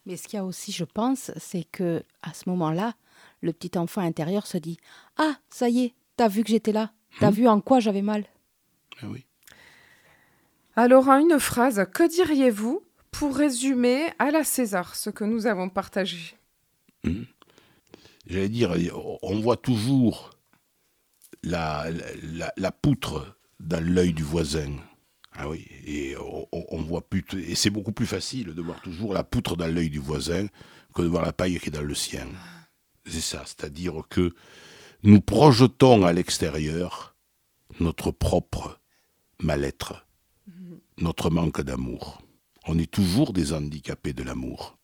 Mais 0.06 0.16
ce 0.16 0.26
qu'il 0.28 0.38
y 0.38 0.40
a 0.40 0.46
aussi, 0.46 0.72
je 0.72 0.86
pense, 0.86 1.32
c'est 1.38 1.66
que 1.66 2.02
à 2.22 2.34
ce 2.34 2.48
moment-là, 2.50 2.94
le 3.42 3.52
petit 3.52 3.78
enfant 3.78 4.00
intérieur 4.02 4.48
se 4.48 4.58
dit 4.58 4.78
Ah, 5.18 5.36
ça 5.50 5.68
y 5.68 5.84
est, 5.84 5.94
t'as 6.16 6.30
vu 6.30 6.44
que 6.44 6.50
j'étais 6.50 6.72
là. 6.72 6.92
T'as 7.20 7.32
vu 7.32 7.46
en 7.48 7.60
quoi 7.60 7.82
j'avais 7.82 8.02
mal. 8.02 8.24
Ah 9.02 9.08
oui. 9.10 9.26
Alors, 10.80 11.10
en 11.10 11.18
une 11.18 11.40
phrase, 11.40 11.88
que 11.92 12.08
diriez-vous 12.08 12.84
pour 13.10 13.36
résumer 13.36 14.10
à 14.20 14.30
la 14.30 14.44
César 14.44 14.96
ce 14.96 15.10
que 15.10 15.24
nous 15.24 15.48
avons 15.48 15.70
partagé? 15.70 16.38
J'allais 18.28 18.48
dire, 18.48 18.76
on 19.24 19.40
voit 19.40 19.58
toujours 19.58 20.30
la, 21.42 21.84
poutre 22.84 23.40
dans 23.60 23.84
l'œil 23.84 24.14
du 24.14 24.22
voisin. 24.22 24.72
Ah 25.34 25.50
oui, 25.50 25.66
et 25.84 26.16
on 26.20 26.82
voit 26.84 27.10
plus, 27.10 27.26
et 27.34 27.56
c'est 27.56 27.72
beaucoup 27.72 27.92
plus 27.92 28.06
facile 28.06 28.54
de 28.54 28.62
voir 28.62 28.80
toujours 28.82 29.16
la 29.16 29.24
poutre 29.24 29.58
dans 29.58 29.66
l'œil 29.68 29.90
du 29.90 30.00
voisin 30.00 30.46
que 30.94 31.02
de 31.02 31.08
voir 31.08 31.26
la 31.26 31.34
paille 31.34 31.60
qui 31.60 31.70
est 31.70 31.72
dans 31.72 31.82
le 31.82 31.96
sien. 31.96 32.28
C'est 33.08 33.22
ça, 33.22 33.42
c'est-à-dire 33.48 34.04
que 34.12 34.36
nous 35.02 35.22
projetons 35.22 36.06
à 36.06 36.14
l'extérieur 36.14 37.16
notre 37.80 38.12
propre 38.12 38.80
mal-être, 39.42 40.07
notre 40.98 41.30
manque 41.30 41.62
d'amour. 41.62 42.22
On 42.66 42.77
est 42.77 42.89
toujours 42.92 43.34
des 43.34 43.54
handicapés 43.54 44.13
de 44.13 44.24
l'amour. 44.24 44.77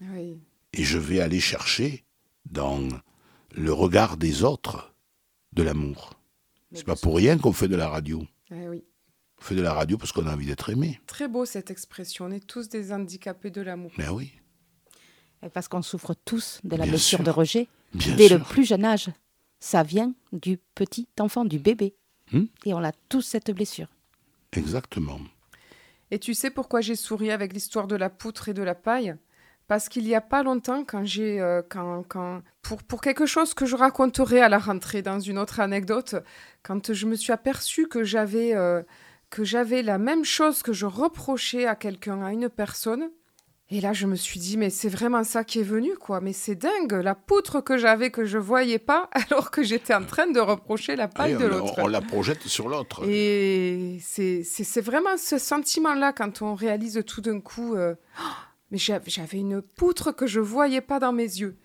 Oui. 0.00 0.38
Et 0.72 0.84
je 0.84 0.98
vais 0.98 1.20
aller 1.20 1.40
chercher 1.40 2.04
dans 2.50 2.80
le 3.54 3.72
regard 3.72 4.16
des 4.16 4.42
autres 4.44 4.94
de 5.52 5.62
l'amour. 5.62 6.14
C'est 6.72 6.84
pas 6.84 6.96
pour 6.96 7.16
rien 7.16 7.38
qu'on 7.38 7.52
fait 7.52 7.68
de 7.68 7.76
la 7.76 7.88
radio. 7.88 8.26
Eh 8.50 8.68
oui. 8.68 8.84
On 9.38 9.42
fait 9.42 9.54
de 9.54 9.62
la 9.62 9.72
radio 9.72 9.96
parce 9.98 10.12
qu'on 10.12 10.26
a 10.26 10.32
envie 10.34 10.46
d'être 10.46 10.70
aimé. 10.70 11.00
Très 11.06 11.28
beau 11.28 11.44
cette 11.44 11.70
expression. 11.70 12.26
On 12.26 12.30
est 12.30 12.46
tous 12.46 12.68
des 12.68 12.92
handicapés 12.92 13.50
de 13.50 13.60
l'amour. 13.60 13.92
Mais 13.98 14.08
oui, 14.08 14.32
Et 15.42 15.48
parce 15.48 15.68
qu'on 15.68 15.82
souffre 15.82 16.14
tous 16.24 16.60
de 16.64 16.70
la 16.76 16.84
Bien 16.84 16.92
blessure 16.92 17.18
sûr. 17.18 17.24
de 17.24 17.30
rejet 17.30 17.68
bien 17.94 18.16
dès 18.16 18.28
sûr. 18.28 18.38
le 18.38 18.44
plus 18.44 18.64
jeune 18.66 18.84
âge. 18.84 19.10
Ça 19.60 19.82
vient 19.82 20.14
du 20.32 20.58
petit 20.74 21.08
enfant, 21.20 21.44
du 21.44 21.58
bébé. 21.58 21.94
Hmm. 22.32 22.44
Et 22.64 22.74
on 22.74 22.82
a 22.84 22.92
tous 23.08 23.22
cette 23.22 23.50
blessure. 23.50 23.88
Exactement. 24.52 25.20
Et 26.10 26.18
tu 26.18 26.34
sais 26.34 26.50
pourquoi 26.50 26.80
j'ai 26.80 26.96
souri 26.96 27.30
avec 27.30 27.52
l'histoire 27.52 27.86
de 27.86 27.96
la 27.96 28.10
poutre 28.10 28.48
et 28.48 28.54
de 28.54 28.62
la 28.62 28.74
paille? 28.74 29.16
Parce 29.66 29.88
qu'il 29.88 30.04
n'y 30.04 30.14
a 30.14 30.20
pas 30.20 30.44
longtemps, 30.44 30.84
quand 30.84 31.04
j'ai, 31.04 31.40
euh, 31.40 31.60
quand, 31.68 32.04
quand, 32.08 32.42
pour, 32.62 32.82
pour 32.84 33.00
quelque 33.00 33.26
chose 33.26 33.52
que 33.52 33.66
je 33.66 33.74
raconterai 33.74 34.40
à 34.40 34.48
la 34.48 34.58
rentrée 34.58 35.02
dans 35.02 35.18
une 35.18 35.38
autre 35.38 35.58
anecdote, 35.58 36.14
quand 36.62 36.92
je 36.92 37.06
me 37.06 37.16
suis 37.16 37.32
aperçue 37.32 37.88
que 37.88 38.04
j'avais, 38.04 38.54
euh, 38.54 38.82
que 39.30 39.42
j'avais 39.42 39.82
la 39.82 39.98
même 39.98 40.24
chose 40.24 40.62
que 40.62 40.72
je 40.72 40.86
reprochais 40.86 41.66
à 41.66 41.74
quelqu'un, 41.74 42.22
à 42.22 42.32
une 42.32 42.48
personne, 42.48 43.10
et 43.68 43.80
là, 43.80 43.92
je 43.92 44.06
me 44.06 44.14
suis 44.14 44.38
dit, 44.38 44.56
mais 44.56 44.70
c'est 44.70 44.88
vraiment 44.88 45.24
ça 45.24 45.42
qui 45.42 45.58
est 45.58 45.64
venu, 45.64 45.96
quoi. 45.96 46.20
Mais 46.20 46.32
c'est 46.32 46.54
dingue, 46.54 46.92
la 46.92 47.16
poutre 47.16 47.60
que 47.60 47.76
j'avais 47.76 48.10
que 48.12 48.24
je 48.24 48.38
voyais 48.38 48.78
pas, 48.78 49.10
alors 49.30 49.50
que 49.50 49.64
j'étais 49.64 49.92
en 49.94 50.04
train 50.04 50.30
de 50.30 50.38
reprocher 50.38 50.94
la 50.94 51.08
paille 51.08 51.34
Oui, 51.34 51.42
de 51.42 51.48
l'autre. 51.48 51.74
On 51.78 51.88
la 51.88 52.00
projette 52.00 52.42
sur 52.42 52.68
l'autre. 52.68 53.02
Et 53.08 53.98
c'est 54.02 54.80
vraiment 54.80 55.16
ce 55.16 55.38
sentiment-là 55.38 56.12
quand 56.12 56.42
on 56.42 56.54
réalise 56.54 57.02
tout 57.06 57.20
d'un 57.20 57.40
coup, 57.40 57.74
euh, 57.74 57.96
Oh, 58.20 58.22
mais 58.70 58.78
j'avais 58.78 59.10
j'avais 59.10 59.38
une 59.38 59.62
poutre 59.62 60.12
que 60.12 60.28
je 60.28 60.38
voyais 60.38 60.80
pas 60.80 61.00
dans 61.00 61.12
mes 61.12 61.24
yeux. 61.24 61.58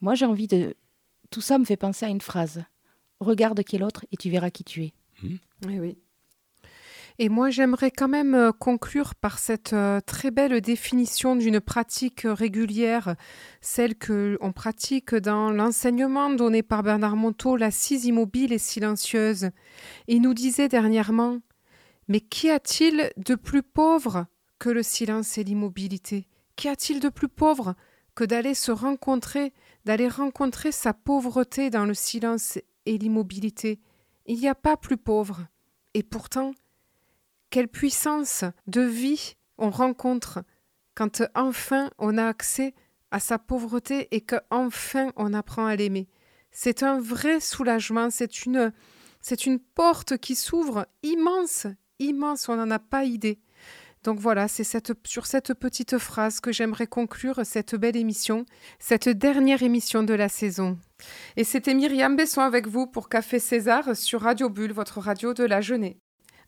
Moi, 0.00 0.14
j'ai 0.14 0.26
envie 0.26 0.46
de. 0.46 0.74
Tout 1.30 1.40
ça 1.40 1.58
me 1.58 1.64
fait 1.64 1.76
penser 1.76 2.06
à 2.06 2.08
une 2.08 2.20
phrase. 2.20 2.62
Regarde 3.18 3.62
qui 3.64 3.76
est 3.76 3.78
l'autre 3.78 4.06
et 4.12 4.16
tu 4.16 4.30
verras 4.30 4.50
qui 4.50 4.64
tu 4.64 4.84
es. 4.84 4.92
Oui, 5.22 5.78
oui. 5.78 5.98
Et 7.22 7.28
moi, 7.28 7.50
j'aimerais 7.50 7.90
quand 7.90 8.08
même 8.08 8.34
euh, 8.34 8.50
conclure 8.50 9.14
par 9.14 9.38
cette 9.38 9.74
euh, 9.74 10.00
très 10.00 10.30
belle 10.30 10.58
définition 10.62 11.36
d'une 11.36 11.60
pratique 11.60 12.22
régulière, 12.24 13.14
celle 13.60 13.94
que 13.94 14.38
on 14.40 14.52
pratique 14.52 15.14
dans 15.14 15.50
l'enseignement 15.50 16.30
donné 16.30 16.62
par 16.62 16.82
Bernard 16.82 17.16
Monteau, 17.16 17.58
l'assise 17.58 18.06
immobile 18.06 18.54
et 18.54 18.58
silencieuse. 18.58 19.50
Il 20.08 20.22
nous 20.22 20.32
disait 20.32 20.68
dernièrement 20.68 21.40
Mais 22.08 22.20
qu'y 22.20 22.48
a-t-il 22.48 23.12
de 23.18 23.34
plus 23.34 23.62
pauvre 23.62 24.24
que 24.58 24.70
le 24.70 24.82
silence 24.82 25.36
et 25.36 25.44
l'immobilité? 25.44 26.26
Qu'y 26.56 26.68
a-t-il 26.68 27.00
de 27.00 27.10
plus 27.10 27.28
pauvre 27.28 27.74
que 28.14 28.24
d'aller 28.24 28.54
se 28.54 28.72
rencontrer, 28.72 29.52
d'aller 29.84 30.08
rencontrer 30.08 30.72
sa 30.72 30.94
pauvreté 30.94 31.68
dans 31.68 31.84
le 31.84 31.92
silence 31.92 32.58
et 32.86 32.96
l'immobilité? 32.96 33.78
Il 34.24 34.38
n'y 34.38 34.48
a 34.48 34.54
pas 34.54 34.78
plus 34.78 34.96
pauvre. 34.96 35.46
Et 35.92 36.02
pourtant, 36.02 36.52
quelle 37.50 37.68
puissance 37.68 38.44
de 38.66 38.80
vie 38.80 39.34
on 39.58 39.70
rencontre 39.70 40.42
quand 40.94 41.22
enfin 41.34 41.90
on 41.98 42.18
a 42.18 42.26
accès 42.26 42.74
à 43.10 43.20
sa 43.20 43.38
pauvreté 43.38 44.08
et 44.12 44.20
que 44.20 44.36
enfin 44.50 45.12
on 45.16 45.34
apprend 45.34 45.66
à 45.66 45.76
l'aimer. 45.76 46.08
C'est 46.52 46.82
un 46.82 47.00
vrai 47.00 47.40
soulagement, 47.40 48.10
c'est 48.10 48.44
une 48.46 48.72
c'est 49.20 49.44
une 49.46 49.58
porte 49.58 50.16
qui 50.16 50.34
s'ouvre 50.34 50.86
immense, 51.02 51.66
immense, 51.98 52.48
on 52.48 52.56
n'en 52.56 52.70
a 52.70 52.78
pas 52.78 53.04
idée. 53.04 53.38
Donc 54.02 54.18
voilà, 54.18 54.48
c'est 54.48 54.64
sur 55.04 55.26
cette 55.26 55.52
petite 55.52 55.98
phrase 55.98 56.40
que 56.40 56.52
j'aimerais 56.52 56.86
conclure 56.86 57.40
cette 57.44 57.74
belle 57.74 57.96
émission, 57.96 58.46
cette 58.78 59.10
dernière 59.10 59.62
émission 59.62 60.02
de 60.02 60.14
la 60.14 60.30
saison. 60.30 60.78
Et 61.36 61.44
c'était 61.44 61.74
Myriam 61.74 62.16
Besson 62.16 62.40
avec 62.40 62.66
vous 62.66 62.86
pour 62.86 63.10
Café 63.10 63.38
César 63.38 63.94
sur 63.94 64.22
Radio 64.22 64.48
Bulle, 64.48 64.72
votre 64.72 65.00
radio 65.00 65.34
de 65.34 65.44
la 65.44 65.60
jeunesse. 65.60 65.96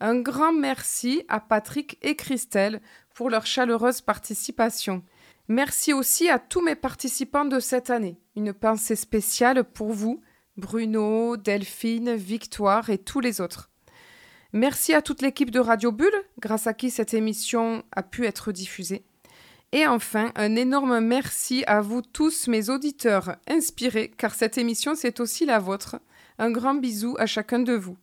Un 0.04 0.18
grand 0.18 0.52
merci 0.52 1.22
à 1.28 1.38
Patrick 1.38 1.96
et 2.02 2.16
Christelle 2.16 2.80
pour 3.14 3.30
leur 3.30 3.46
chaleureuse 3.46 4.00
participation. 4.00 5.04
Merci 5.46 5.92
aussi 5.92 6.28
à 6.28 6.40
tous 6.40 6.60
mes 6.60 6.74
participants 6.74 7.44
de 7.44 7.60
cette 7.60 7.88
année. 7.88 8.18
Une 8.34 8.52
pensée 8.52 8.96
spéciale 8.96 9.62
pour 9.62 9.92
vous, 9.92 10.20
Bruno, 10.56 11.36
Delphine, 11.36 12.16
Victoire 12.16 12.90
et 12.90 12.98
tous 12.98 13.20
les 13.20 13.40
autres. 13.40 13.70
Merci 14.52 14.92
à 14.92 15.02
toute 15.02 15.22
l'équipe 15.22 15.52
de 15.52 15.60
Radio 15.60 15.92
Bulle, 15.92 16.24
grâce 16.40 16.66
à 16.66 16.74
qui 16.74 16.90
cette 16.90 17.14
émission 17.14 17.84
a 17.92 18.02
pu 18.02 18.26
être 18.26 18.50
diffusée. 18.50 19.04
Et 19.70 19.86
enfin, 19.86 20.32
un 20.34 20.56
énorme 20.56 20.98
merci 20.98 21.62
à 21.68 21.80
vous 21.80 22.02
tous, 22.02 22.48
mes 22.48 22.70
auditeurs 22.70 23.36
inspirés, 23.46 24.10
car 24.18 24.34
cette 24.34 24.58
émission, 24.58 24.96
c'est 24.96 25.20
aussi 25.20 25.46
la 25.46 25.60
vôtre. 25.60 26.00
Un 26.40 26.50
grand 26.50 26.74
bisou 26.74 27.14
à 27.20 27.26
chacun 27.26 27.60
de 27.60 27.74
vous. 27.74 27.96